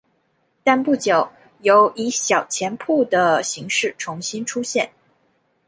[0.63, 1.29] 但不久
[1.59, 4.91] 有以小钱铺的形式重新出现。